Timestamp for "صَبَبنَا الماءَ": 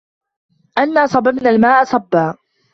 1.07-1.83